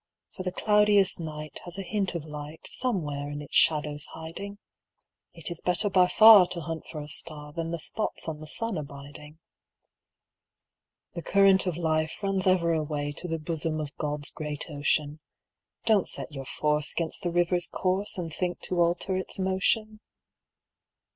For 0.31 0.41
the 0.41 0.51
cloudiest 0.51 1.19
night 1.19 1.59
has 1.65 1.77
a 1.77 1.83
hint 1.83 2.15
of 2.15 2.25
light 2.25 2.65
Somewhere 2.65 3.29
in 3.29 3.39
its 3.39 3.55
shadows 3.55 4.07
hiding; 4.13 4.57
It 5.31 5.51
is 5.51 5.61
better 5.61 5.91
by 5.91 6.07
far 6.07 6.47
to 6.47 6.61
hunt 6.61 6.87
for 6.87 6.99
a 7.01 7.07
star, 7.07 7.53
Than 7.53 7.69
the 7.69 7.77
spots 7.77 8.27
on 8.27 8.39
the 8.39 8.47
sun 8.47 8.79
abiding. 8.79 9.37
The 11.13 11.21
current 11.21 11.67
of 11.67 11.77
life 11.77 12.17
runs 12.23 12.47
ever 12.47 12.73
away 12.73 13.11
To 13.11 13.27
the 13.27 13.37
bosom 13.37 13.79
of 13.79 13.95
God's 13.97 14.31
great 14.31 14.65
ocean. 14.71 15.19
Don't 15.85 16.07
set 16.07 16.31
your 16.31 16.45
force 16.45 16.95
'gainst 16.95 17.21
the 17.21 17.29
river's 17.29 17.67
course 17.67 18.17
And 18.17 18.33
think 18.33 18.59
to 18.61 18.81
alter 18.81 19.15
its 19.15 19.37
motion. 19.37 19.99